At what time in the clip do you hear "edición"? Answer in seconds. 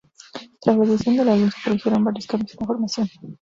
0.85-1.15